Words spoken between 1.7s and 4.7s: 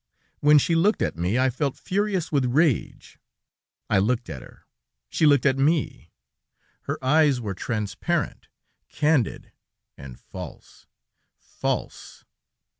furious with rage. I looked at her...